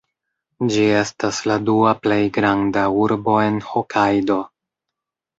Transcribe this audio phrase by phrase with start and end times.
[0.75, 4.39] Ĝi estas la dua plej granda urbo en Hokajdo.